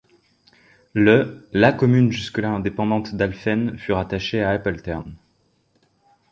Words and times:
Le, 0.95 1.47
la 1.53 1.71
commune 1.71 2.11
jusque-là 2.11 2.49
indépendante 2.49 3.13
d'Alphen 3.13 3.77
fut 3.77 3.91
rattaché 3.91 4.41
à 4.41 4.49
Appeltern. 4.49 5.15